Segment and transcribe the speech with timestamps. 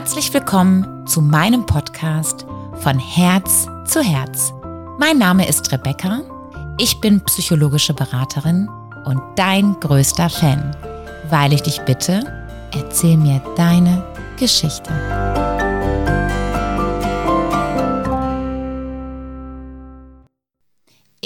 [0.00, 4.50] Herzlich willkommen zu meinem Podcast von Herz zu Herz.
[4.98, 6.22] Mein Name ist Rebecca,
[6.78, 8.66] ich bin psychologische Beraterin
[9.04, 10.74] und dein größter Fan,
[11.28, 12.24] weil ich dich bitte,
[12.74, 14.02] erzähl mir deine
[14.38, 14.90] Geschichte.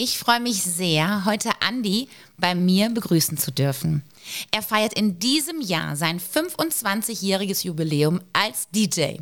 [0.04, 4.02] Ich freue mich sehr, heute Andi bei mir begrüßen zu dürfen.
[4.50, 9.20] Er feiert in diesem Jahr sein 25-jähriges Jubiläum als DJ.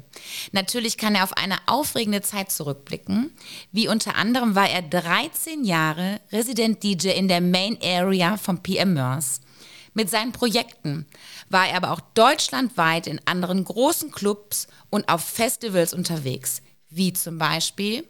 [0.50, 3.32] Natürlich kann er auf eine aufregende Zeit zurückblicken.
[3.70, 8.95] Wie unter anderem war er 13 Jahre Resident DJ in der Main Area von PM
[8.95, 9.40] Mörs.
[9.95, 11.06] Mit seinen Projekten
[11.48, 17.38] war er aber auch deutschlandweit in anderen großen Clubs und auf Festivals unterwegs, wie zum
[17.38, 18.04] Beispiel,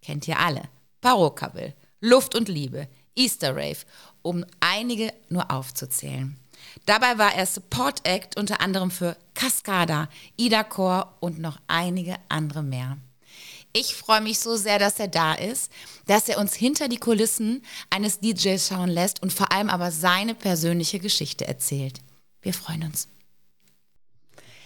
[0.00, 0.62] kennt ihr alle,
[1.02, 1.74] Barokkaville.
[2.04, 2.86] Luft und Liebe,
[3.16, 3.78] Easter Rave,
[4.20, 6.36] um einige nur aufzuzählen.
[6.84, 12.62] Dabei war er Support Act unter anderem für Cascada, Ida Core und noch einige andere
[12.62, 12.98] mehr.
[13.72, 15.72] Ich freue mich so sehr, dass er da ist,
[16.04, 20.34] dass er uns hinter die Kulissen eines DJs schauen lässt und vor allem aber seine
[20.34, 22.00] persönliche Geschichte erzählt.
[22.42, 23.08] Wir freuen uns.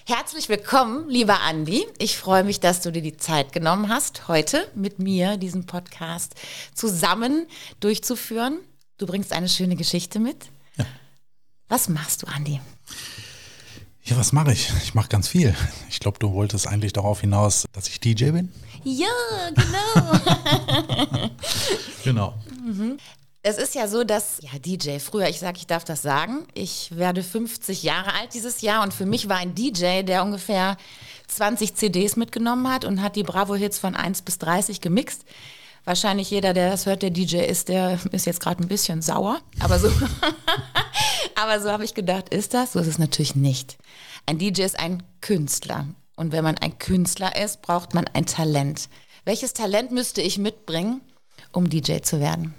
[0.08, 1.86] Herzlich willkommen, lieber Andi.
[1.98, 6.34] Ich freue mich, dass du dir die Zeit genommen hast, heute mit mir diesen Podcast
[6.72, 7.46] zusammen
[7.80, 8.58] durchzuführen.
[8.96, 10.46] Du bringst eine schöne Geschichte mit.
[10.78, 10.86] Ja.
[11.68, 12.58] Was machst du, Andi?
[14.02, 14.72] Ja, was mache ich?
[14.82, 15.54] Ich mache ganz viel.
[15.90, 18.50] Ich glaube, du wolltest eigentlich darauf hinaus, dass ich DJ bin.
[18.84, 19.08] Ja,
[19.54, 21.30] genau.
[22.02, 22.34] genau.
[22.64, 22.96] Mhm.
[23.42, 26.96] Es ist ja so, dass, ja, DJ, früher, ich sage, ich darf das sagen, ich
[26.96, 30.76] werde 50 Jahre alt dieses Jahr und für mich war ein DJ, der ungefähr
[31.28, 35.24] 20 CDs mitgenommen hat und hat die Bravo-Hits von 1 bis 30 gemixt.
[35.84, 39.40] Wahrscheinlich jeder, der das hört, der DJ ist, der ist jetzt gerade ein bisschen sauer.
[39.60, 39.88] Aber so,
[41.62, 42.72] so habe ich gedacht, ist das?
[42.72, 43.78] So ist es natürlich nicht.
[44.26, 45.86] Ein DJ ist ein Künstler.
[46.16, 48.88] Und wenn man ein Künstler ist, braucht man ein Talent.
[49.24, 51.00] Welches Talent müsste ich mitbringen,
[51.52, 52.54] um DJ zu werden?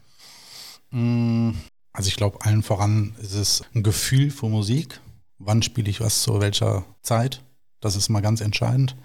[0.92, 1.52] Mm,
[1.94, 5.00] also ich glaube, allen voran ist es ein Gefühl für Musik.
[5.38, 7.44] Wann spiele ich was zu welcher Zeit?
[7.80, 8.96] Das ist mal ganz entscheidend.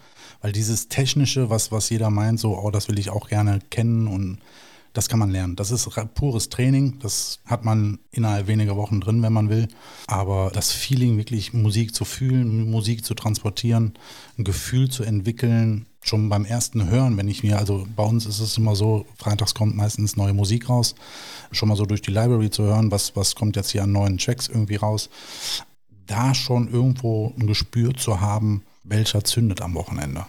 [0.41, 4.07] Weil dieses Technische, was, was jeder meint, so, oh, das will ich auch gerne kennen
[4.07, 4.39] und
[4.93, 5.57] das kann man lernen.
[5.57, 6.99] Das ist pures Training.
[7.01, 9.69] Das hat man innerhalb weniger Wochen drin, wenn man will.
[10.07, 13.95] Aber das Feeling, wirklich Musik zu fühlen, Musik zu transportieren,
[14.39, 18.41] ein Gefühl zu entwickeln, schon beim ersten Hören, wenn ich mir, also bei uns ist
[18.41, 20.95] es immer so, freitags kommt meistens neue Musik raus,
[21.51, 24.19] schon mal so durch die Library zu hören, was, was kommt jetzt hier an neuen
[24.19, 25.09] Tracks irgendwie raus,
[26.07, 30.27] da schon irgendwo ein Gespür zu haben, welcher zündet am Wochenende.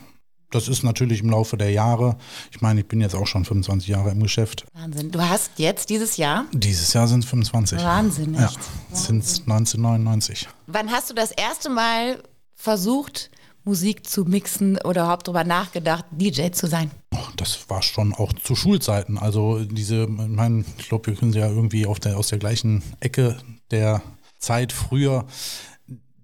[0.52, 2.16] Das ist natürlich im Laufe der Jahre.
[2.52, 4.66] Ich meine, ich bin jetzt auch schon 25 Jahre im Geschäft.
[4.74, 5.12] Wahnsinn.
[5.12, 6.46] Du hast jetzt dieses Jahr?
[6.54, 7.80] Dieses Jahr sind es 25.
[7.80, 8.36] Wahnsinn.
[8.36, 8.50] Ja,
[8.94, 10.48] sind es 1999.
[10.68, 13.32] Wann hast du das erste Mal versucht,
[13.66, 16.92] Musik zu mixen oder überhaupt darüber nachgedacht, DJ zu sein?
[17.36, 19.18] Das war schon auch zu Schulzeiten.
[19.18, 22.84] Also diese, ich meine, ich glaube, wir können ja irgendwie auf der, aus der gleichen
[23.00, 23.38] Ecke
[23.72, 24.02] der
[24.40, 25.26] Zeit früher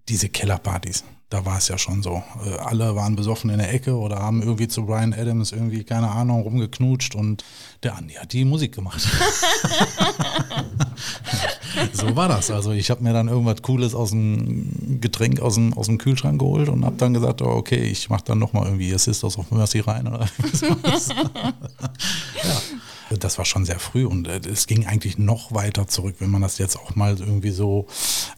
[0.08, 2.22] diese Kellerpartys da war es ja schon so.
[2.46, 6.12] Äh, alle waren besoffen in der Ecke oder haben irgendwie zu Brian Adams irgendwie, keine
[6.12, 7.44] Ahnung, rumgeknutscht und
[7.84, 9.02] der Andi hat die Musik gemacht.
[11.94, 12.52] so war das.
[12.52, 16.40] Also ich habe mir dann irgendwas Cooles aus dem Getränk aus dem, aus dem Kühlschrank
[16.40, 19.80] geholt und habe dann gesagt, oh, okay, ich mache dann nochmal irgendwie Sisters of Mercy
[19.80, 20.28] rein oder
[20.84, 21.10] was.
[21.10, 22.62] ja
[23.20, 26.42] das war schon sehr früh und äh, es ging eigentlich noch weiter zurück, wenn man
[26.42, 27.88] das jetzt auch mal irgendwie so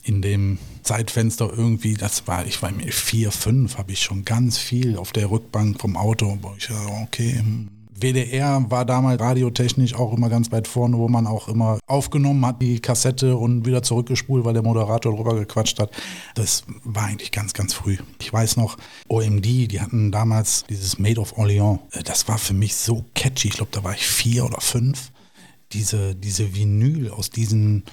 [0.04, 4.58] in dem Zeitfenster irgendwie, das war, ich war mir vier, fünf, habe ich schon ganz
[4.58, 6.70] viel auf der Rückbank vom Auto, ich
[7.04, 7.70] okay, hm,
[8.00, 12.62] WDR war damals radiotechnisch auch immer ganz weit vorne, wo man auch immer aufgenommen hat,
[12.62, 15.92] die Kassette und wieder zurückgespult, weil der Moderator drüber gequatscht hat.
[16.36, 17.98] Das war eigentlich ganz, ganz früh.
[18.20, 18.78] Ich weiß noch,
[19.08, 21.80] OMD, die hatten damals dieses Made of Orleans.
[21.92, 23.50] Äh, das war für mich so catchy.
[23.50, 25.12] Ich glaube, da war ich vier oder fünf.
[25.72, 27.84] Diese, diese Vinyl aus diesen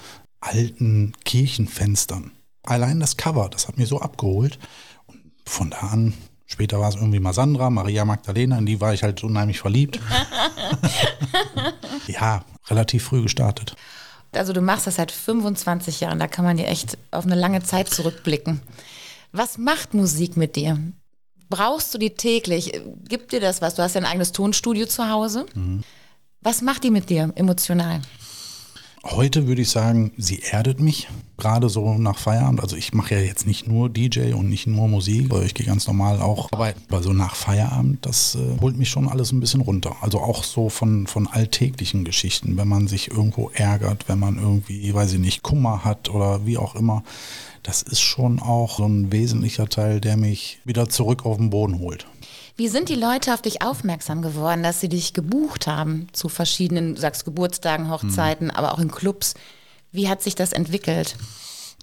[0.41, 2.33] alten Kirchenfenstern.
[2.63, 4.59] Allein das Cover, das hat mir so abgeholt.
[5.07, 6.15] Und von da an
[6.53, 10.01] Später war es irgendwie mal Sandra, Maria Magdalena, in die war ich halt unheimlich verliebt.
[12.09, 13.77] ja, relativ früh gestartet.
[14.33, 17.63] Also du machst das seit 25 Jahren, da kann man dir echt auf eine lange
[17.63, 18.61] Zeit zurückblicken.
[19.31, 20.77] Was macht Musik mit dir?
[21.49, 22.73] Brauchst du die täglich?
[23.09, 23.77] Gibt dir das was?
[23.77, 25.47] Du hast ja ein eigenes Tonstudio zu Hause.
[25.55, 25.85] Mhm.
[26.41, 28.03] Was macht die mit dir emotional?
[29.03, 31.09] Heute würde ich sagen, sie erdet mich,
[31.39, 32.61] gerade so nach Feierabend.
[32.61, 35.87] Also ich mache ja jetzt nicht nur DJ und nicht nur Musik, ich gehe ganz
[35.87, 36.83] normal auch arbeiten.
[36.91, 39.97] Aber so nach Feierabend, das äh, holt mich schon alles ein bisschen runter.
[40.03, 44.93] Also auch so von, von alltäglichen Geschichten, wenn man sich irgendwo ärgert, wenn man irgendwie,
[44.93, 47.03] weiß ich nicht, Kummer hat oder wie auch immer.
[47.63, 51.79] Das ist schon auch so ein wesentlicher Teil, der mich wieder zurück auf den Boden
[51.79, 52.07] holt.
[52.61, 56.95] Wie sind die Leute auf dich aufmerksam geworden, dass sie dich gebucht haben zu verschiedenen,
[56.95, 58.51] du sagst Geburtstagen, Hochzeiten, mhm.
[58.51, 59.33] aber auch in Clubs?
[59.93, 61.17] Wie hat sich das entwickelt?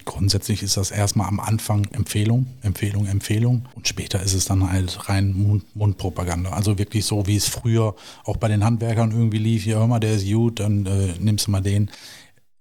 [0.06, 5.10] Grundsätzlich ist das erstmal am Anfang Empfehlung, Empfehlung, Empfehlung und später ist es dann halt
[5.10, 6.52] rein Mund Mundpropaganda.
[6.52, 10.00] Also wirklich so, wie es früher auch bei den Handwerkern irgendwie lief, ja hör mal,
[10.00, 11.90] der ist gut, dann äh, nimmst du mal den.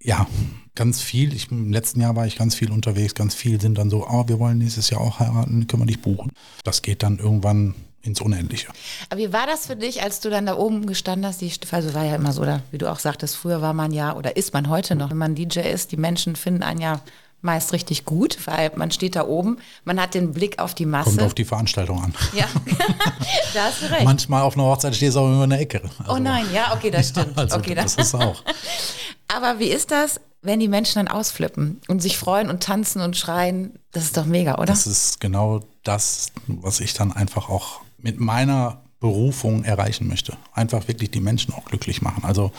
[0.03, 0.27] Ja,
[0.75, 1.35] ganz viel.
[1.35, 4.25] Ich, Im letzten Jahr war ich ganz viel unterwegs, ganz viel sind dann so, oh,
[4.27, 6.33] wir wollen nächstes Jahr auch heiraten, können wir dich buchen.
[6.65, 8.69] Das geht dann irgendwann ins Unendliche.
[9.11, 11.41] Aber wie war das für dich, als du dann da oben gestanden hast?
[11.41, 14.15] Die, also war ja immer so, oder wie du auch sagtest, früher war man ja,
[14.15, 17.01] oder ist man heute noch, wenn man DJ ist, die Menschen finden einen ja
[17.43, 21.11] meist richtig gut, weil man steht da oben, man hat den Blick auf die Masse.
[21.11, 22.15] Kommt auf die Veranstaltung an.
[22.35, 22.47] Ja,
[23.55, 24.05] da hast du recht.
[24.05, 25.83] Manchmal auf einer Hochzeit stehst du auch immer in der Ecke.
[25.99, 27.39] Also, oh nein, ja, okay, das stimmt.
[27.39, 28.43] also, okay, das, das ist auch.
[29.29, 33.17] Aber wie ist das, wenn die Menschen dann ausflippen und sich freuen und tanzen und
[33.17, 33.79] schreien?
[33.93, 34.67] Das ist doch mega, oder?
[34.67, 40.37] Das ist genau das, was ich dann einfach auch mit meiner Berufung erreichen möchte.
[40.53, 42.23] Einfach wirklich die Menschen auch glücklich machen.
[42.25, 42.53] Also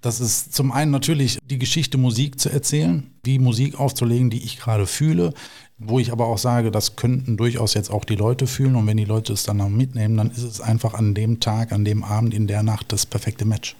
[0.00, 4.58] das ist zum einen natürlich die Geschichte Musik zu erzählen, die Musik aufzulegen, die ich
[4.58, 5.34] gerade fühle,
[5.78, 8.96] wo ich aber auch sage, das könnten durchaus jetzt auch die Leute fühlen und wenn
[8.96, 12.02] die Leute es dann noch mitnehmen, dann ist es einfach an dem Tag, an dem
[12.02, 13.76] Abend, in der Nacht das perfekte Match.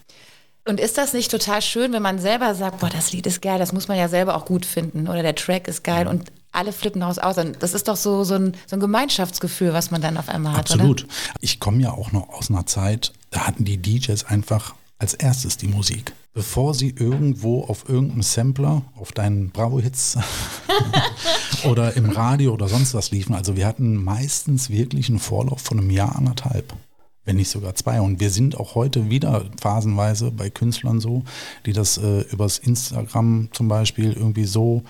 [0.69, 3.59] Und ist das nicht total schön, wenn man selber sagt, boah, das Lied ist geil,
[3.59, 6.73] das muss man ja selber auch gut finden oder der Track ist geil und alle
[6.73, 7.37] flippen aus aus.
[7.59, 10.71] Das ist doch so, so, ein, so ein Gemeinschaftsgefühl, was man dann auf einmal hat.
[10.71, 11.05] Absolut.
[11.05, 11.13] Oder?
[11.41, 15.57] Ich komme ja auch noch aus einer Zeit, da hatten die DJs einfach als erstes
[15.57, 16.13] die Musik.
[16.35, 20.17] Bevor sie irgendwo auf irgendeinem Sampler, auf deinen Bravo-Hits
[21.65, 23.35] oder im Radio oder sonst was liefen.
[23.35, 26.73] Also wir hatten meistens wirklich einen Vorlauf von einem Jahr, anderthalb
[27.25, 28.01] wenn nicht sogar zwei.
[28.01, 31.23] Und wir sind auch heute wieder phasenweise bei Künstlern so,
[31.67, 34.83] die das äh, übers Instagram zum Beispiel irgendwie so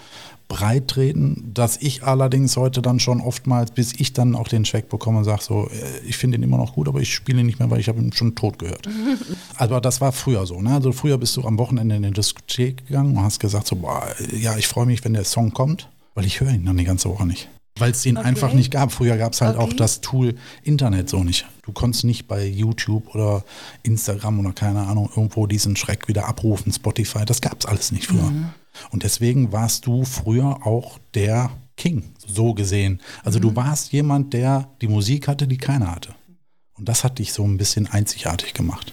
[0.53, 4.91] breit treten, dass ich allerdings heute dann schon oftmals, bis ich dann auch den Check
[4.91, 7.59] bekomme, sage so, äh, ich finde ihn immer noch gut, aber ich spiele ihn nicht
[7.59, 8.87] mehr, weil ich habe ihn schon tot gehört.
[9.57, 10.61] aber das war früher so.
[10.61, 10.75] Ne?
[10.75, 14.07] Also früher bist du am Wochenende in eine Diskothek gegangen und hast gesagt so, boah,
[14.31, 17.09] ja, ich freue mich, wenn der Song kommt, weil ich höre ihn dann die ganze
[17.09, 17.49] Woche nicht.
[17.79, 18.27] Weil es den okay.
[18.27, 18.93] einfach nicht gab.
[18.93, 19.65] Früher gab es halt okay.
[19.65, 21.47] auch das Tool Internet so nicht.
[21.63, 23.43] Du konntest nicht bei YouTube oder
[23.85, 27.25] Instagram oder keine Ahnung irgendwo diesen Schreck wieder abrufen, Spotify.
[27.25, 28.31] Das gab es alles nicht früher.
[28.31, 28.51] Mhm.
[28.91, 33.01] Und deswegen warst du früher auch der King, so gesehen.
[33.25, 33.43] Also mhm.
[33.43, 36.15] du warst jemand, der die Musik hatte, die keiner hatte.
[36.75, 38.93] Und das hat dich so ein bisschen einzigartig gemacht.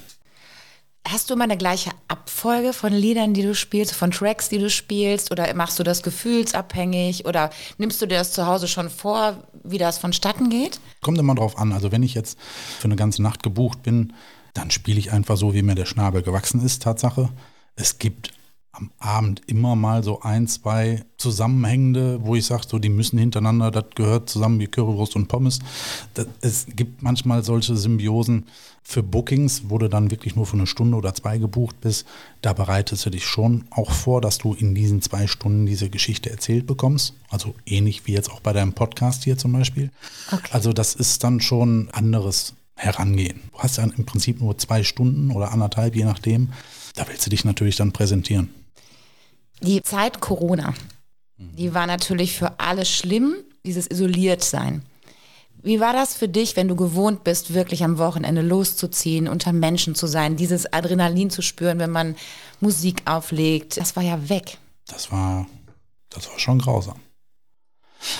[1.08, 4.70] Hast du immer eine gleiche Abfolge von Liedern, die du spielst, von Tracks, die du
[4.70, 5.32] spielst?
[5.32, 7.26] Oder machst du das gefühlsabhängig?
[7.26, 10.80] Oder nimmst du dir das zu Hause schon vor, wie das vonstatten geht?
[11.02, 11.72] Kommt immer drauf an.
[11.72, 12.38] Also wenn ich jetzt
[12.80, 14.14] für eine ganze Nacht gebucht bin,
[14.54, 17.30] dann spiele ich einfach so, wie mir der Schnabel gewachsen ist, Tatsache.
[17.76, 18.32] Es gibt
[18.80, 23.72] am Abend immer mal so ein, zwei zusammenhängende, wo ich sage, so die müssen hintereinander,
[23.72, 25.60] das gehört zusammen wie Currywurst und Pommes.
[26.14, 28.46] Das, es gibt manchmal solche Symbiosen
[28.84, 32.08] für Bookings, wo du dann wirklich nur für eine Stunde oder zwei gebucht bist.
[32.42, 36.30] Da bereitest du dich schon auch vor, dass du in diesen zwei Stunden diese Geschichte
[36.30, 37.14] erzählt bekommst.
[37.30, 39.92] Also ähnlich wie jetzt auch bei deinem Podcast hier zum Beispiel.
[40.32, 40.50] Okay.
[40.52, 43.42] Also das ist dann schon anderes Herangehen.
[43.52, 46.50] Du hast ja im Prinzip nur zwei Stunden oder anderthalb, je nachdem.
[46.96, 48.50] Da willst du dich natürlich dann präsentieren.
[49.62, 50.74] Die Zeit Corona,
[51.38, 53.36] die war natürlich für alle schlimm,
[53.66, 54.84] dieses Isoliertsein.
[55.62, 59.94] Wie war das für dich, wenn du gewohnt bist, wirklich am Wochenende loszuziehen, unter Menschen
[59.94, 62.16] zu sein, dieses Adrenalin zu spüren, wenn man
[62.62, 63.76] Musik auflegt?
[63.76, 64.58] Das war ja weg.
[64.88, 65.46] Das war,
[66.10, 67.00] das war schon grausam.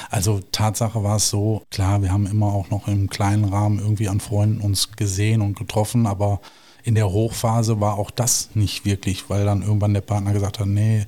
[0.10, 4.10] Also Tatsache war es so, klar, wir haben immer auch noch im kleinen Rahmen irgendwie
[4.10, 6.42] an Freunden uns gesehen und getroffen, aber
[6.84, 10.68] in der Hochphase war auch das nicht wirklich, weil dann irgendwann der Partner gesagt hat,
[10.68, 11.06] nee,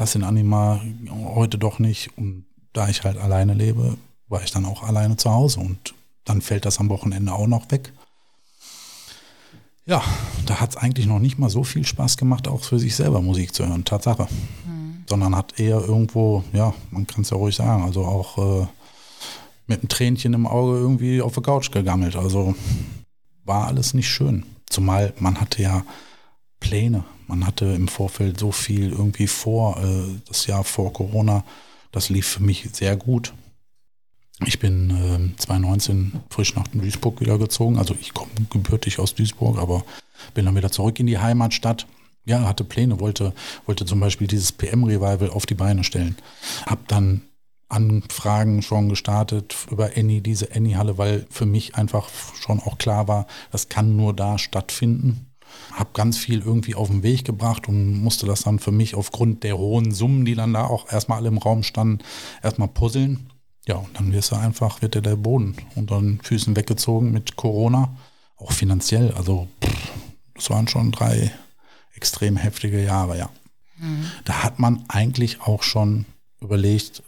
[0.00, 0.80] lass den Anima
[1.10, 2.16] heute doch nicht.
[2.16, 6.40] Und da ich halt alleine lebe, war ich dann auch alleine zu Hause und dann
[6.40, 7.92] fällt das am Wochenende auch noch weg.
[9.84, 10.02] Ja,
[10.46, 13.20] da hat es eigentlich noch nicht mal so viel Spaß gemacht, auch für sich selber
[13.20, 14.26] Musik zu hören, Tatsache.
[14.66, 15.04] Mhm.
[15.08, 18.66] Sondern hat eher irgendwo, ja, man kann es ja ruhig sagen, also auch äh,
[19.66, 22.16] mit einem Tränchen im Auge irgendwie auf der Couch gegammelt.
[22.16, 22.54] Also
[23.44, 24.46] war alles nicht schön.
[24.66, 25.84] Zumal man hatte ja
[26.60, 27.04] Pläne.
[27.26, 29.82] Man hatte im Vorfeld so viel irgendwie vor.
[29.82, 31.44] Äh, das Jahr vor Corona,
[31.92, 33.32] das lief für mich sehr gut.
[34.46, 37.78] Ich bin äh, 2019 frisch nach Duisburg wieder gezogen.
[37.78, 39.84] Also ich komme gebürtig aus Duisburg, aber
[40.34, 41.86] bin dann wieder zurück in die Heimatstadt.
[42.24, 43.34] Ja, hatte Pläne, wollte,
[43.66, 46.16] wollte zum Beispiel dieses PM-Revival auf die Beine stellen.
[46.66, 47.22] Hab dann
[47.68, 53.26] Anfragen schon gestartet über Annie, diese Annie-Halle, weil für mich einfach schon auch klar war,
[53.52, 55.29] das kann nur da stattfinden.
[55.72, 59.44] Hab ganz viel irgendwie auf den Weg gebracht und musste das dann für mich aufgrund
[59.44, 61.98] der hohen Summen, die dann da auch erstmal alle im Raum standen,
[62.42, 63.30] erstmal puzzeln.
[63.66, 67.36] Ja, und dann wirst du einfach, wird dir der Boden unter den Füßen weggezogen mit
[67.36, 67.94] Corona,
[68.36, 69.12] auch finanziell.
[69.12, 69.48] Also,
[70.34, 71.30] das waren schon drei
[71.94, 73.30] extrem heftige Jahre, ja.
[73.78, 74.06] Mhm.
[74.24, 76.06] Da hat man eigentlich auch schon
[76.40, 77.02] überlegt,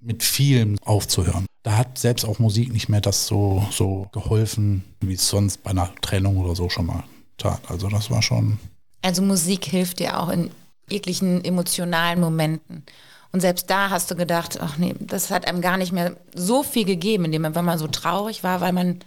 [0.00, 1.46] mit vielem aufzuhören.
[1.64, 5.70] Da hat selbst auch Musik nicht mehr das so, so geholfen, wie es sonst bei
[5.70, 7.04] einer Trennung oder so schon mal
[7.38, 7.60] tat.
[7.68, 8.58] Also das war schon.
[9.02, 10.50] Also Musik hilft dir auch in
[10.88, 12.84] jeglichen emotionalen Momenten.
[13.32, 16.62] Und selbst da hast du gedacht, ach nee, das hat einem gar nicht mehr so
[16.62, 19.00] viel gegeben, indem man, wenn man so traurig war, weil man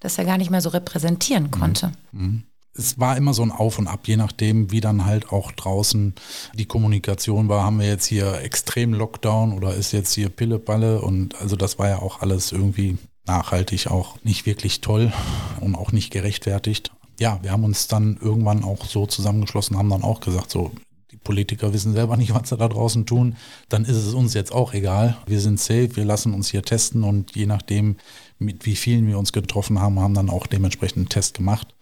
[0.00, 1.92] das ja gar nicht mehr so repräsentieren konnte.
[2.12, 2.22] Mhm.
[2.22, 2.42] Mhm
[2.78, 6.14] es war immer so ein Auf und Ab, je nachdem, wie dann halt auch draußen
[6.54, 7.64] die Kommunikation war.
[7.64, 11.00] Haben wir jetzt hier extrem Lockdown oder ist jetzt hier Pilleballe?
[11.00, 15.12] Und also das war ja auch alles irgendwie nachhaltig auch nicht wirklich toll
[15.60, 16.92] und auch nicht gerechtfertigt.
[17.18, 20.70] Ja, wir haben uns dann irgendwann auch so zusammengeschlossen, haben dann auch gesagt, so,
[21.10, 23.36] die Politiker wissen selber nicht, was sie da draußen tun,
[23.68, 25.16] dann ist es uns jetzt auch egal.
[25.26, 27.96] Wir sind safe, wir lassen uns hier testen und je nachdem,
[28.38, 31.74] mit wie vielen wir uns getroffen haben, haben dann auch dementsprechend einen Test gemacht.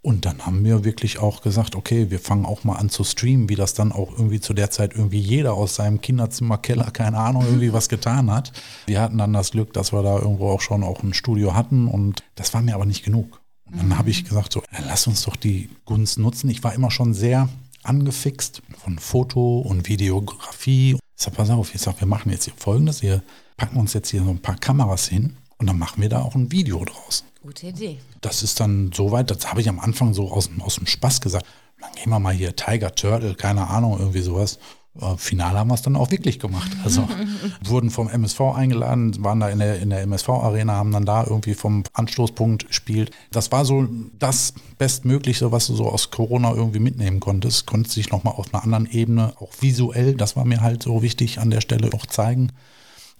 [0.00, 3.48] Und dann haben wir wirklich auch gesagt, okay, wir fangen auch mal an zu streamen,
[3.48, 7.18] wie das dann auch irgendwie zu der Zeit irgendwie jeder aus seinem Kinderzimmer, Keller, keine
[7.18, 8.52] Ahnung, irgendwie was getan hat.
[8.86, 11.88] Wir hatten dann das Glück, dass wir da irgendwo auch schon auch ein Studio hatten
[11.88, 13.40] und das war mir aber nicht genug.
[13.70, 16.50] Und dann habe ich gesagt, so, lass uns doch die Gunst nutzen.
[16.50, 17.48] Ich war immer schon sehr
[17.82, 20.92] angefixt von Foto und Videografie.
[20.94, 23.22] Ich sag, pass auf, ich sag, wir machen jetzt hier folgendes, wir
[23.56, 26.34] packen uns jetzt hier so ein paar Kameras hin und dann machen wir da auch
[26.34, 27.24] ein Video draus.
[27.42, 27.98] Gute Idee.
[28.20, 31.46] Das ist dann soweit, das habe ich am Anfang so aus, aus dem Spaß gesagt.
[31.80, 34.58] Dann gehen wir mal hier Tiger Turtle, keine Ahnung, irgendwie sowas.
[35.00, 36.70] Äh, Finale haben wir es dann auch wirklich gemacht.
[36.84, 37.08] Also
[37.64, 41.54] wurden vom MSV eingeladen, waren da in der, in der MSV-Arena, haben dann da irgendwie
[41.54, 43.10] vom Anstoßpunkt gespielt.
[43.30, 43.86] Das war so
[44.18, 47.66] das Bestmögliche, was du so aus Corona irgendwie mitnehmen konntest.
[47.66, 51.38] Konnte sich nochmal auf einer anderen Ebene, auch visuell, das war mir halt so wichtig
[51.38, 52.52] an der Stelle auch zeigen.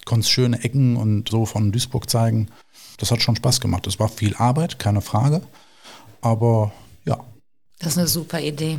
[0.05, 2.49] Konntest schöne Ecken und so von Duisburg zeigen
[2.99, 3.87] das hat schon Spaß gemacht.
[3.87, 5.43] Es war viel Arbeit, keine Frage.
[6.21, 6.73] Aber
[7.05, 7.19] ja.
[7.79, 8.79] Das ist eine super Idee.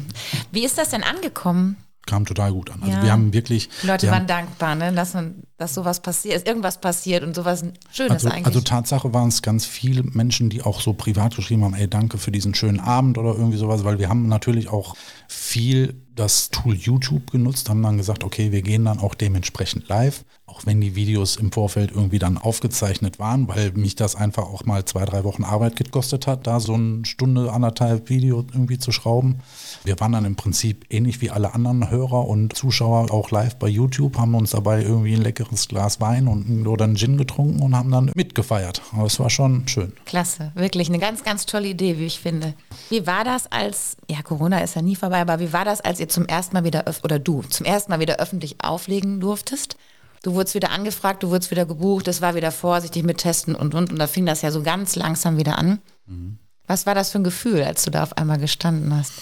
[0.52, 1.78] Wie ist das denn angekommen?
[2.06, 2.82] Kam total gut an.
[2.82, 3.04] Also ja.
[3.04, 3.70] wir haben wirklich.
[3.82, 4.94] Die Leute waren haben, dankbar, ne?
[4.94, 5.16] dass,
[5.58, 8.46] dass sowas passiert, irgendwas passiert und sowas Schönes also, eigentlich.
[8.48, 12.18] Also Tatsache waren es ganz viele Menschen, die auch so privat geschrieben haben, ey, danke
[12.18, 14.96] für diesen schönen Abend oder irgendwie sowas, weil wir haben natürlich auch
[15.28, 20.24] viel das Tool YouTube genutzt, haben dann gesagt, okay, wir gehen dann auch dementsprechend live
[20.48, 24.64] auch wenn die Videos im Vorfeld irgendwie dann aufgezeichnet waren, weil mich das einfach auch
[24.64, 28.92] mal zwei, drei Wochen Arbeit gekostet hat, da so eine Stunde, anderthalb Video irgendwie zu
[28.92, 29.40] schrauben.
[29.84, 33.68] Wir waren dann im Prinzip ähnlich wie alle anderen Hörer und Zuschauer auch live bei
[33.68, 37.76] YouTube, haben uns dabei irgendwie ein leckeres Glas Wein und, oder einen Gin getrunken und
[37.76, 38.82] haben dann mitgefeiert.
[38.94, 39.94] Aber es war schon schön.
[40.06, 42.54] Klasse, wirklich eine ganz, ganz tolle Idee, wie ich finde.
[42.90, 46.00] Wie war das als, ja, Corona ist ja nie vorbei, aber wie war das, als
[46.00, 49.78] ihr zum ersten Mal wieder, oder du zum ersten Mal wieder öffentlich auflegen durftest?
[50.26, 53.76] du wurdest wieder angefragt, du wurdest wieder gebucht, es war wieder vorsichtig mit Testen und
[53.76, 55.80] und und da fing das ja so ganz langsam wieder an.
[56.08, 56.40] Mhm.
[56.68, 59.14] Was war das für ein Gefühl, als du da auf einmal gestanden hast?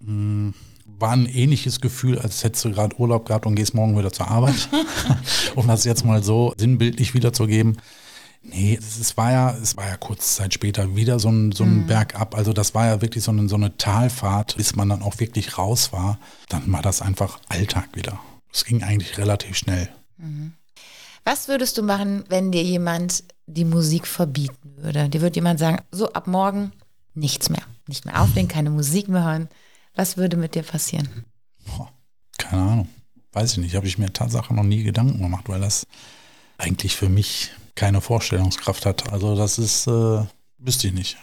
[0.00, 0.54] Mhm.
[0.98, 4.28] War ein ähnliches Gefühl, als hättest du gerade Urlaub gehabt und gehst morgen wieder zur
[4.28, 4.68] Arbeit.
[5.54, 7.78] um das jetzt mal so sinnbildlich wiederzugeben.
[8.42, 11.82] Nee, es war ja, es war ja kurz Zeit später wieder so ein, so ein
[11.82, 11.86] mhm.
[11.86, 12.34] Bergab.
[12.34, 15.58] Also das war ja wirklich so eine, so eine Talfahrt, bis man dann auch wirklich
[15.58, 16.18] raus war.
[16.48, 18.18] Dann war das einfach Alltag wieder.
[18.52, 19.88] Es ging eigentlich relativ schnell.
[20.16, 20.52] Mhm.
[21.24, 25.08] Was würdest du machen, wenn dir jemand die Musik verbieten würde?
[25.10, 26.72] Dir würde jemand sagen, so ab morgen
[27.14, 27.62] nichts mehr.
[27.86, 29.48] Nicht mehr auflegen, keine Musik mehr hören.
[29.98, 31.08] Was würde mit dir passieren?
[31.66, 31.90] Boah,
[32.38, 32.88] keine Ahnung.
[33.32, 33.74] Weiß ich nicht.
[33.74, 35.88] Habe ich mir Tatsache noch nie Gedanken gemacht, weil das
[36.56, 39.12] eigentlich für mich keine Vorstellungskraft hat.
[39.12, 40.22] Also das ist, äh,
[40.58, 41.16] wüsste ich nicht.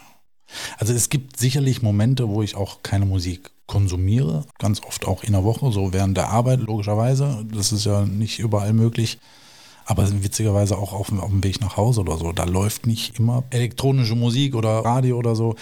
[0.76, 5.32] Also es gibt sicherlich Momente, wo ich auch keine Musik konsumiere, ganz oft auch in
[5.32, 7.46] der Woche, so während der Arbeit logischerweise.
[7.50, 9.18] Das ist ja nicht überall möglich.
[9.86, 12.32] Aber witzigerweise auch auf, auf dem Weg nach Hause oder so.
[12.32, 15.56] Da läuft nicht immer elektronische Musik oder Radio oder so.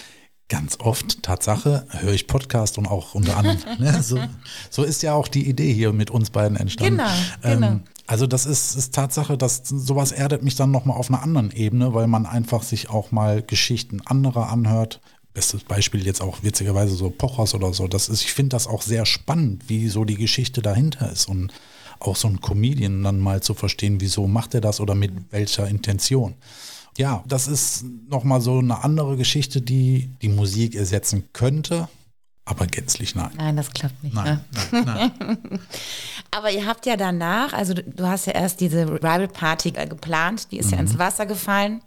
[0.47, 3.59] Ganz oft, Tatsache, höre ich Podcast und auch unter anderem.
[3.79, 4.19] ne, so,
[4.69, 6.97] so, ist ja auch die Idee hier mit uns beiden entstanden.
[6.97, 7.67] Genau, genau.
[7.67, 11.49] Ähm, also das ist, ist Tatsache, dass sowas erdet mich dann nochmal auf einer anderen
[11.49, 15.01] Ebene, weil man einfach sich auch mal Geschichten anderer anhört,
[15.33, 17.87] bestes Beispiel jetzt auch witzigerweise so Pochers oder so.
[17.87, 21.51] Das ist, ich finde das auch sehr spannend, wie so die Geschichte dahinter ist und
[21.99, 25.67] auch so ein Comedian dann mal zu verstehen, wieso macht er das oder mit welcher
[25.67, 26.35] Intention.
[26.97, 31.89] Ja, das ist nochmal so eine andere Geschichte, die die Musik ersetzen könnte,
[32.45, 33.31] aber gänzlich nein.
[33.37, 34.13] Nein, das klappt nicht.
[34.15, 34.39] Nein,
[34.71, 34.81] ne?
[34.85, 35.59] nein, nein.
[36.31, 40.51] Aber ihr habt ja danach, also du, hast ja erst diese Rival Party äh, geplant,
[40.51, 40.71] die ist Mhm.
[40.73, 41.81] ja ins Wasser gefallen.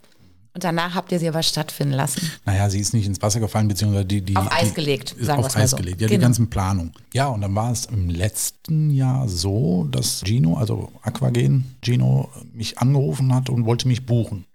[0.55, 2.29] Und danach habt ihr sie aber stattfinden lassen.
[2.45, 4.21] Naja, sie ist nicht ins Wasser gefallen, beziehungsweise die.
[4.23, 5.77] die Auf Eis die, gelegt, ist sagen Auf Eis so.
[5.77, 6.23] gelegt, ja, die Genau.
[6.25, 6.91] ganzen Planungen.
[7.13, 12.79] Ja, und dann war es im letzten Jahr so, dass Gino, also Aquagen, Gino, mich
[12.79, 14.45] angerufen hat und wollte mich buchen.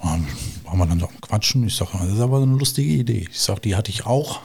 [0.00, 0.26] Und dann
[0.64, 1.66] waren wir dann so am Quatschen.
[1.66, 3.26] Ich sage, das ist aber eine lustige Idee.
[3.30, 4.40] Ich sage, die hatte ich auch.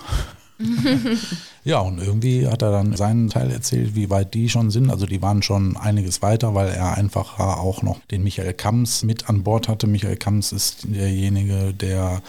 [1.64, 4.90] ja, und irgendwie hat er dann seinen Teil erzählt, wie weit die schon sind.
[4.90, 9.30] Also die waren schon einiges weiter, weil er einfach auch noch den Michael Kamms mit
[9.30, 9.88] an Bord hatte.
[9.88, 12.22] Michael Kamms ist derjenige, der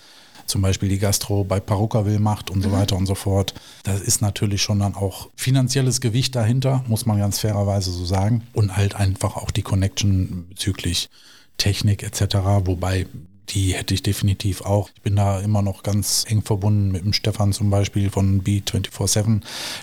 [0.46, 3.54] zum Beispiel die Gastro bei Parukkaville macht und so weiter und so fort.
[3.84, 8.42] Da ist natürlich schon dann auch finanzielles Gewicht dahinter, muss man ganz fairerweise so sagen.
[8.52, 11.08] Und halt einfach auch die Connection bezüglich
[11.56, 12.36] Technik etc.
[12.64, 13.06] Wobei
[13.50, 14.88] die hätte ich definitiv auch.
[14.94, 19.42] Ich bin da immer noch ganz eng verbunden mit dem Stefan zum Beispiel von B247.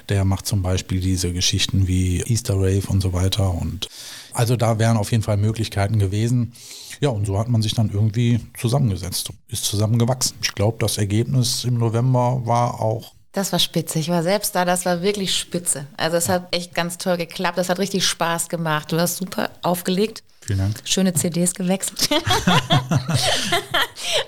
[0.09, 3.53] Der macht zum Beispiel diese Geschichten wie Easter Rave und so weiter.
[3.53, 3.87] Und
[4.33, 6.53] also da wären auf jeden Fall Möglichkeiten gewesen.
[6.99, 10.37] Ja, und so hat man sich dann irgendwie zusammengesetzt, ist zusammengewachsen.
[10.41, 14.00] Ich glaube, das Ergebnis im November war auch Das war spitze.
[14.00, 15.88] Ich war selbst da, das war wirklich spitze.
[15.95, 17.57] Also es hat echt ganz toll geklappt.
[17.57, 18.91] Das hat richtig Spaß gemacht.
[18.91, 20.23] Du hast super aufgelegt.
[20.41, 20.81] Vielen Dank.
[20.83, 22.09] Schöne CDs gewechselt.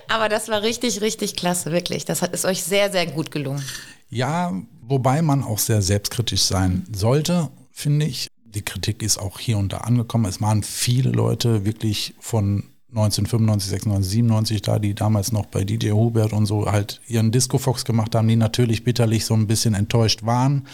[0.08, 2.04] Aber das war richtig, richtig klasse, wirklich.
[2.04, 3.62] Das hat, ist euch sehr, sehr gut gelungen.
[4.08, 8.28] Ja, wobei man auch sehr selbstkritisch sein sollte, finde ich.
[8.44, 10.26] Die Kritik ist auch hier und da angekommen.
[10.26, 15.90] Es waren viele Leute wirklich von 1995, 96, 97 da, die damals noch bei DJ
[15.90, 19.74] Hubert und so halt ihren Disco Fox gemacht haben, die natürlich bitterlich so ein bisschen
[19.74, 20.66] enttäuscht waren.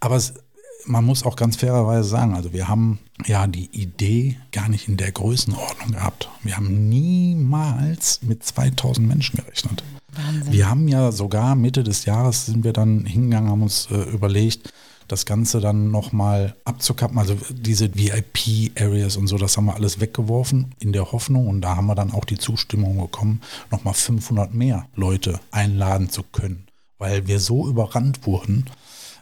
[0.00, 0.34] Aber es,
[0.86, 4.96] man muss auch ganz fairerweise sagen, also wir haben ja die Idee gar nicht in
[4.96, 6.30] der Größenordnung gehabt.
[6.42, 9.84] Wir haben niemals mit 2000 Menschen gerechnet.
[10.14, 10.52] Wahnsinn.
[10.52, 14.72] Wir haben ja sogar Mitte des Jahres sind wir dann hingegangen, haben uns äh, überlegt,
[15.12, 17.18] das Ganze dann nochmal abzukappen.
[17.18, 21.76] Also diese VIP-Areas und so, das haben wir alles weggeworfen in der Hoffnung und da
[21.76, 26.66] haben wir dann auch die Zustimmung bekommen, nochmal 500 mehr Leute einladen zu können,
[26.98, 28.64] weil wir so überrannt wurden.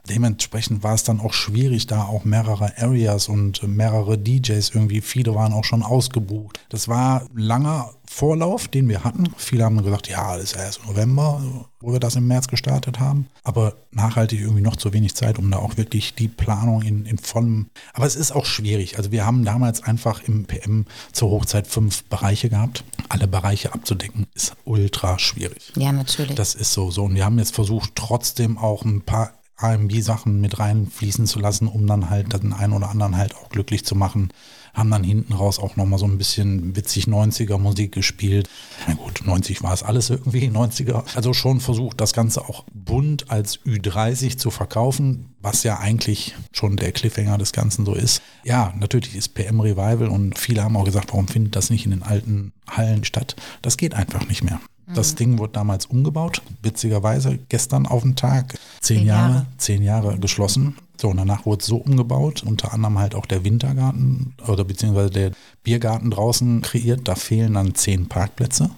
[0.08, 5.34] Dementsprechend war es dann auch schwierig, da auch mehrere Areas und mehrere DJs irgendwie, viele
[5.34, 6.60] waren auch schon ausgebucht.
[6.68, 9.28] Das war ein langer Vorlauf, den wir hatten.
[9.36, 11.40] Viele haben gesagt, ja, das ist ja erst November,
[11.78, 13.28] wo wir das im März gestartet haben.
[13.44, 17.18] Aber nachhaltig irgendwie noch zu wenig Zeit, um da auch wirklich die Planung in, in
[17.18, 17.70] vollem.
[17.94, 18.98] Aber es ist auch schwierig.
[18.98, 22.82] Also wir haben damals einfach im PM zur Hochzeit fünf Bereiche gehabt.
[23.08, 25.72] Alle Bereiche abzudecken ist ultra schwierig.
[25.76, 26.34] Ja, natürlich.
[26.34, 27.04] Das ist so, so.
[27.04, 31.86] Und wir haben jetzt versucht, trotzdem auch ein paar R&B-Sachen mit reinfließen zu lassen, um
[31.86, 34.30] dann halt den einen oder anderen halt auch glücklich zu machen.
[34.74, 38.48] Haben dann hinten raus auch nochmal so ein bisschen witzig 90er Musik gespielt.
[38.86, 41.04] Na gut, 90 war es alles irgendwie, 90er.
[41.14, 46.76] Also schon versucht, das Ganze auch bunt als Ü30 zu verkaufen, was ja eigentlich schon
[46.76, 48.22] der Cliffhanger des Ganzen so ist.
[48.44, 51.90] Ja, natürlich ist PM Revival und viele haben auch gesagt, warum findet das nicht in
[51.90, 53.36] den alten Hallen statt?
[53.62, 54.60] Das geht einfach nicht mehr.
[54.94, 58.54] Das Ding wurde damals umgebaut, witzigerweise gestern auf den Tag.
[58.80, 59.46] Zehn, Zehn Jahre, Jahre.
[59.58, 60.76] zehn Jahre geschlossen.
[61.00, 65.10] So, und danach wurde es so umgebaut, unter anderem halt auch der Wintergarten oder beziehungsweise
[65.10, 65.30] der
[65.62, 67.08] Biergarten draußen kreiert.
[67.08, 68.70] Da fehlen dann zehn Parkplätze.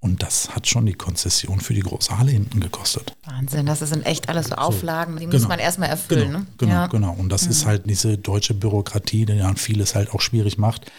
[0.00, 3.16] Und das hat schon die Konzession für die große Halle hinten gekostet.
[3.24, 5.48] Wahnsinn, das sind echt alles so Auflagen, die muss Genau.
[5.48, 6.26] man erstmal erfüllen.
[6.28, 6.46] Genau, ne?
[6.58, 6.86] genau, ja.
[6.88, 7.12] genau.
[7.14, 10.92] Und das ist halt diese deutsche Bürokratie, die dann vieles halt auch schwierig macht.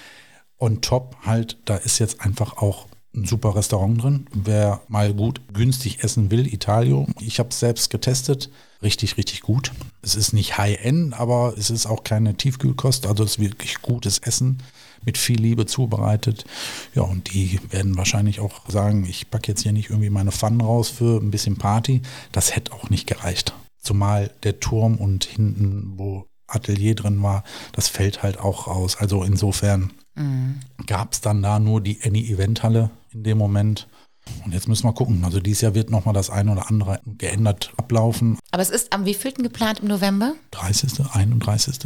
[0.57, 4.27] Und top halt, da ist jetzt einfach auch ein super Restaurant drin.
[4.33, 7.07] Wer mal gut günstig essen will, Italio.
[7.19, 8.49] Ich habe es selbst getestet.
[8.81, 9.71] Richtig, richtig gut.
[10.01, 13.07] Es ist nicht High-End, aber es ist auch keine Tiefkühlkost.
[13.07, 14.61] Also es ist wirklich gutes Essen
[15.03, 16.45] mit viel Liebe zubereitet.
[16.93, 20.61] Ja, und die werden wahrscheinlich auch sagen, ich packe jetzt hier nicht irgendwie meine Pfannen
[20.61, 22.01] raus für ein bisschen Party.
[22.31, 23.53] Das hätte auch nicht gereicht.
[23.79, 28.97] Zumal der Turm und hinten, wo Atelier drin war, das fällt halt auch raus.
[28.97, 29.93] Also insofern
[30.87, 33.87] gab es dann da nur die Any-Event-Halle in dem Moment.
[34.43, 35.23] Und jetzt müssen wir gucken.
[35.23, 38.39] Also dieses Jahr wird nochmal das eine oder andere geändert ablaufen.
[38.51, 40.33] Aber es ist am wievielten geplant im November?
[40.51, 41.79] 30., 31.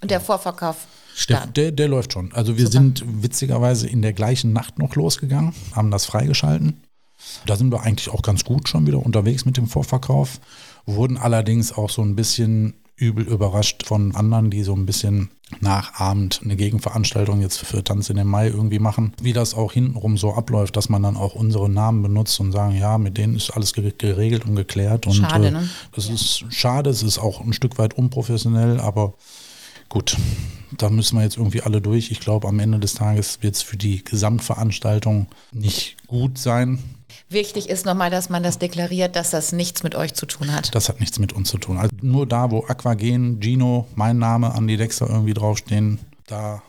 [0.00, 0.86] Und der Vorverkauf
[1.28, 2.32] Der, der, der läuft schon.
[2.32, 6.80] Also wir sind witzigerweise in der gleichen Nacht noch losgegangen, haben das freigeschalten.
[7.46, 10.40] Da sind wir eigentlich auch ganz gut schon wieder unterwegs mit dem Vorverkauf.
[10.86, 15.30] Wurden allerdings auch so ein bisschen übel überrascht von anderen, die so ein bisschen
[15.60, 19.12] nachahmend eine Gegenveranstaltung jetzt für Tanz in den Mai irgendwie machen.
[19.20, 22.76] Wie das auch hintenrum so abläuft, dass man dann auch unsere Namen benutzt und sagen,
[22.76, 25.06] ja, mit denen ist alles gere- geregelt und geklärt.
[25.06, 25.68] Und Schade, äh, ne?
[25.92, 29.14] das ist schade, es ist auch ein Stück weit unprofessionell, aber
[29.88, 30.16] gut,
[30.76, 32.10] da müssen wir jetzt irgendwie alle durch.
[32.10, 36.78] Ich glaube, am Ende des Tages wird es für die Gesamtveranstaltung nicht gut sein.
[37.28, 40.74] Wichtig ist nochmal, dass man das deklariert, dass das nichts mit euch zu tun hat.
[40.74, 41.78] Das hat nichts mit uns zu tun.
[41.78, 46.62] Also nur da, wo Aquagen, Gino, mein Name, Andi Dexter irgendwie draufstehen, da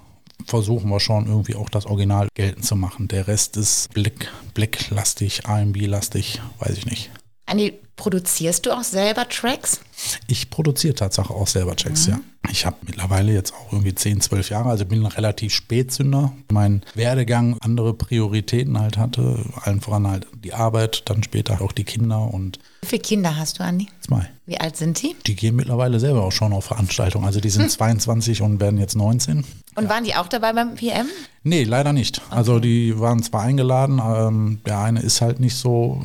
[0.45, 3.07] versuchen wir schon irgendwie auch das Original geltend zu machen.
[3.07, 7.11] Der Rest ist Blick, Blicklastig, RB-lastig, weiß ich nicht.
[7.47, 9.79] Andi, produzierst du auch selber Tracks?
[10.27, 12.13] Ich produziere tatsächlich auch selber Tracks, mhm.
[12.13, 12.19] ja.
[12.51, 16.31] Ich habe mittlerweile jetzt auch irgendwie 10, 12 Jahre, also bin relativ Spätzünder.
[16.51, 21.85] Mein Werdegang andere Prioritäten halt hatte, allen voran halt die Arbeit, dann später auch die
[21.85, 23.87] Kinder und Wie viele Kinder hast du, Andi?
[24.01, 24.29] Zwei.
[24.45, 25.15] Wie alt sind die?
[25.25, 27.25] Die gehen mittlerweile selber auch schon auf Veranstaltungen.
[27.25, 29.43] Also die sind 22 und werden jetzt 19.
[29.75, 29.89] Und ja.
[29.89, 31.07] waren die auch dabei beim PM?
[31.43, 32.19] Nee, leider nicht.
[32.19, 32.35] Okay.
[32.35, 35.99] Also die waren zwar eingeladen, ähm, der eine ist halt nicht so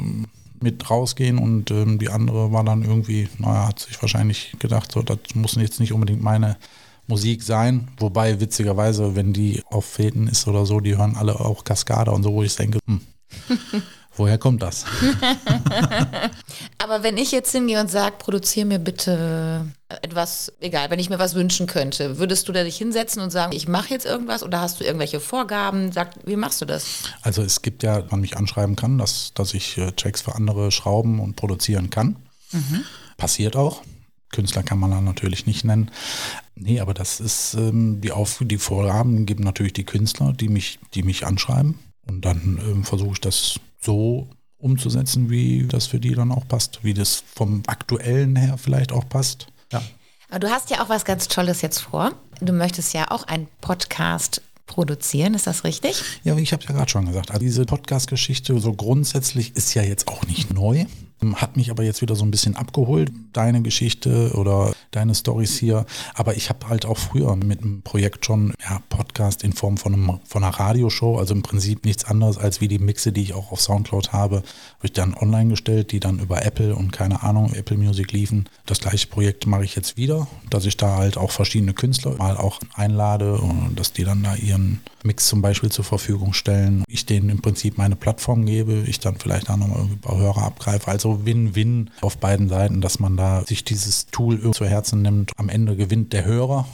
[0.63, 5.03] mit rausgehen und ähm, die andere war dann irgendwie, naja, hat sich wahrscheinlich gedacht, so,
[5.03, 6.57] das muss jetzt nicht unbedingt meine
[7.07, 7.89] Musik sein.
[7.99, 12.23] Wobei witzigerweise, wenn die auf Fäden ist oder so, die hören alle auch Kaskade und
[12.23, 13.01] so, wo ich denke, hm,
[14.17, 14.85] woher kommt das?
[16.79, 19.67] Aber wenn ich jetzt hingehe und sage, produziere mir bitte
[20.03, 23.53] etwas, egal, wenn ich mir was wünschen könnte, würdest du da dich hinsetzen und sagen,
[23.53, 25.93] ich mache jetzt irgendwas oder hast du irgendwelche Vorgaben?
[25.93, 26.87] Sag, wie machst du das?
[27.23, 30.71] Also es gibt ja, man mich anschreiben kann, dass, dass ich äh, Tracks für andere
[30.71, 32.17] schrauben und produzieren kann.
[32.53, 32.85] Mhm.
[33.17, 33.83] Passiert auch.
[34.31, 35.91] Künstler kann man dann natürlich nicht nennen.
[36.55, 40.79] Nee, aber das ist ähm, die, Auf die Vorgaben geben natürlich die Künstler, die mich,
[40.95, 41.79] die mich anschreiben.
[42.07, 46.85] Und dann ähm, versuche ich das so umzusetzen, wie das für die dann auch passt,
[46.85, 49.49] wie das vom aktuellen her vielleicht auch passt.
[49.73, 49.83] Ja.
[50.39, 52.13] Du hast ja auch was ganz Tolles jetzt vor.
[52.41, 56.03] Du möchtest ja auch einen Podcast produzieren, ist das richtig?
[56.23, 60.07] Ja, ich habe ja gerade schon gesagt, also diese Podcast-Geschichte so grundsätzlich ist ja jetzt
[60.07, 60.87] auch nicht neu.
[61.35, 65.87] Hat mich aber jetzt wieder so ein bisschen abgeholt, deine Geschichte oder deine Stories hier.
[66.15, 69.95] Aber ich habe halt auch früher mit einem Projekt schon ja, Podcast in Form von,
[69.95, 73.35] einem, von einer Radioshow, also im Prinzip nichts anderes als wie die Mixe, die ich
[73.35, 74.45] auch auf Soundcloud habe, habe
[74.85, 78.49] ich dann online gestellt, die dann über Apple und keine Ahnung, Apple Music liefen.
[78.67, 82.37] Das gleiche Projekt mache ich jetzt wieder, dass ich da halt auch verschiedene Künstler mal
[82.37, 86.85] auch einlade und dass die dann da ihren Mix zum Beispiel zur Verfügung stellen.
[86.89, 90.89] Ich denen im Prinzip meine Plattform gebe, ich dann vielleicht auch nochmal über Hörer abgreife.
[90.91, 95.33] Also Win-Win auf beiden Seiten, dass man da sich dieses Tool zu Herzen nimmt.
[95.37, 96.67] Am Ende gewinnt der Hörer,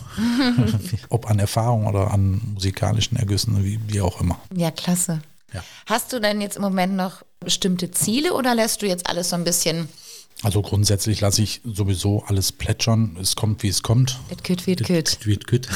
[1.09, 4.39] ob an Erfahrung oder an musikalischen Ergüssen, wie, wie auch immer.
[4.55, 5.21] Ja, klasse.
[5.53, 5.63] Ja.
[5.87, 9.37] Hast du denn jetzt im Moment noch bestimmte Ziele oder lässt du jetzt alles so
[9.37, 9.89] ein bisschen
[10.47, 13.17] also grundsätzlich lasse ich sowieso alles plätschern.
[13.21, 14.21] Es kommt, wie es kommt.
[14.31, 15.27] It could, it could.
[15.27, 15.69] It could.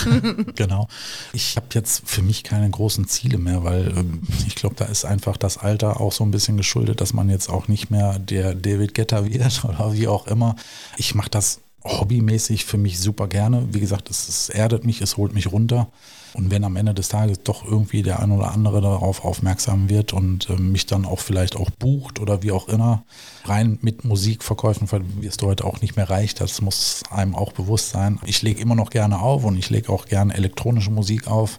[0.56, 0.87] genau.
[1.33, 5.04] Ich habe jetzt für mich keine großen Ziele mehr, weil ähm, ich glaube, da ist
[5.04, 8.54] einfach das Alter auch so ein bisschen geschuldet, dass man jetzt auch nicht mehr der
[8.54, 10.54] David Getter wird oder wie auch immer.
[10.96, 13.66] Ich mache das hobbymäßig für mich super gerne.
[13.72, 15.88] Wie gesagt, es, es erdet mich, es holt mich runter.
[16.35, 20.12] Und wenn am Ende des Tages doch irgendwie der ein oder andere darauf aufmerksam wird
[20.12, 23.03] und äh, mich dann auch vielleicht auch bucht oder wie auch immer,
[23.45, 24.88] rein mit Musikverkäufen
[25.21, 28.21] wirst du heute auch nicht mehr reich, das muss einem auch bewusst sein.
[28.25, 31.59] Ich lege immer noch gerne auf und ich lege auch gerne elektronische Musik auf.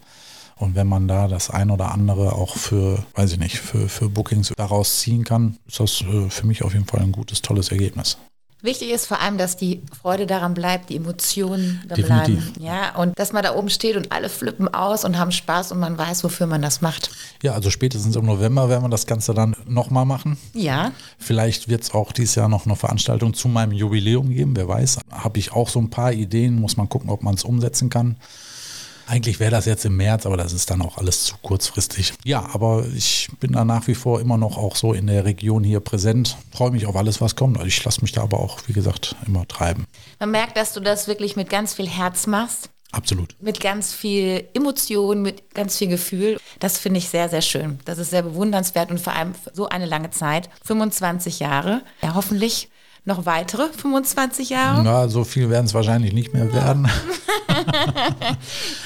[0.56, 4.10] Und wenn man da das ein oder andere auch für, weiß ich nicht, für, für
[4.10, 7.70] Bookings daraus ziehen kann, ist das äh, für mich auf jeden Fall ein gutes, tolles
[7.70, 8.18] Ergebnis.
[8.63, 12.54] Wichtig ist vor allem, dass die Freude daran bleibt, die Emotionen da bleiben.
[12.60, 15.80] Ja, und dass man da oben steht und alle flippen aus und haben Spaß und
[15.80, 17.10] man weiß, wofür man das macht.
[17.41, 20.38] Ja, also spätestens im November werden wir das Ganze dann nochmal machen.
[20.54, 20.91] Ja.
[21.17, 25.00] Vielleicht wird es auch dieses Jahr noch eine Veranstaltung zu meinem Jubiläum geben, wer weiß.
[25.10, 28.17] Habe ich auch so ein paar Ideen, muss man gucken, ob man es umsetzen kann.
[29.08, 32.14] Eigentlich wäre das jetzt im März, aber das ist dann auch alles zu kurzfristig.
[32.24, 35.64] Ja, aber ich bin da nach wie vor immer noch auch so in der Region
[35.64, 36.38] hier präsent.
[36.52, 37.58] Freue mich auf alles, was kommt.
[37.58, 39.86] Also ich lasse mich da aber auch, wie gesagt, immer treiben.
[40.20, 42.70] Man merkt, dass du das wirklich mit ganz viel Herz machst.
[42.92, 43.36] Absolut.
[43.40, 46.38] Mit ganz viel Emotion, mit ganz viel Gefühl.
[46.60, 47.80] Das finde ich sehr, sehr schön.
[47.86, 50.50] Das ist sehr bewundernswert und vor allem so eine lange Zeit.
[50.66, 51.84] 25 Jahre.
[52.02, 52.70] Ja, hoffentlich
[53.06, 54.84] noch weitere 25 Jahre?
[54.84, 56.88] Na, so viel werden es wahrscheinlich nicht mehr werden.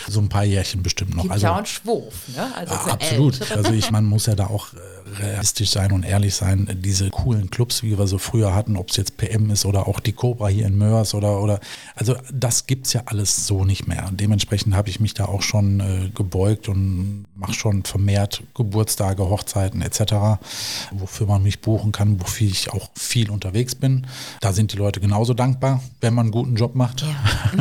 [0.07, 1.23] so ein paar Jährchen bestimmt noch.
[1.23, 2.47] Gibt also, ja auch Schwurf, ne?
[2.55, 3.51] Also ja, absolut.
[3.51, 4.77] Also ich, man muss ja da auch äh,
[5.19, 6.67] realistisch sein und ehrlich sein.
[6.83, 9.99] Diese coolen Clubs, wie wir so früher hatten, ob es jetzt PM ist oder auch
[9.99, 11.59] die Cobra hier in Mörs oder, oder,
[11.95, 14.05] also das gibt es ja alles so nicht mehr.
[14.07, 19.23] Und dementsprechend habe ich mich da auch schon äh, gebeugt und mache schon vermehrt Geburtstage,
[19.23, 20.39] Hochzeiten etc.,
[20.91, 24.04] wofür man mich buchen kann, wofür ich auch viel unterwegs bin.
[24.41, 27.07] Da sind die Leute genauso dankbar, wenn man einen guten Job macht, Ja.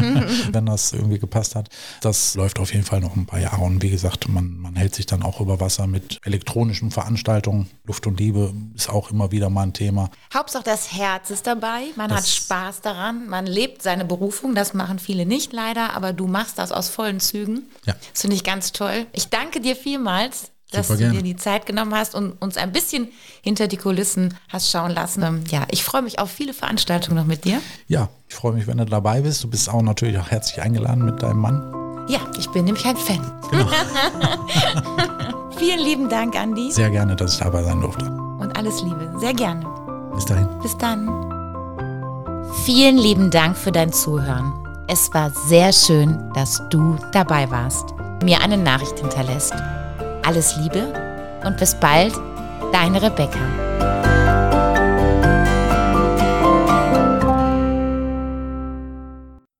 [0.53, 1.69] wenn das irgendwie gepasst hat.
[2.01, 3.63] Das läuft auf jeden Fall noch ein paar Jahre.
[3.63, 7.69] Und wie gesagt, man, man hält sich dann auch über Wasser mit elektronischen Veranstaltungen.
[7.85, 10.11] Luft und Liebe ist auch immer wieder mal ein Thema.
[10.33, 14.75] Hauptsache das Herz ist dabei, man hat Das- Spaß daran, man lebt seine Berufung, das
[14.75, 17.63] machen viele nicht leider, aber du machst das aus vollen Zügen.
[17.87, 17.95] Ja.
[18.13, 19.07] Das finde ich ganz toll.
[19.13, 21.17] Ich danke dir vielmals, dass Super du gerne.
[21.19, 23.09] dir die Zeit genommen hast und uns ein bisschen
[23.43, 25.23] hinter die Kulissen hast schauen lassen.
[25.23, 27.61] Ähm, Ja, ich freue mich auf viele Veranstaltungen noch mit dir.
[27.89, 29.43] Ja, ich freue mich, wenn du dabei bist.
[29.45, 32.07] Du bist auch natürlich auch herzlich eingeladen mit deinem Mann.
[32.09, 33.21] Ja, ich bin nämlich ein Fan.
[33.51, 33.67] Genau.
[35.57, 38.05] Vielen lieben Dank, Andi, Sehr gerne, dass ich dabei sein durfte.
[38.05, 39.11] und alles Liebe.
[39.19, 39.65] Sehr gerne.
[40.15, 40.49] Bis dahin.
[40.61, 41.09] Bis dann.
[42.65, 44.53] Vielen lieben Dank für dein Zuhören.
[44.89, 47.87] Es war sehr schön, dass du dabei warst,
[48.23, 49.55] mir eine Nachricht hinterlässt.
[50.27, 50.93] Alles Liebe
[51.45, 52.15] und bis bald,
[52.73, 53.74] deine Rebecca.